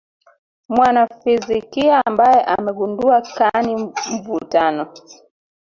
[0.69, 4.93] mwanafizikia ambaye amegundua kani mvutano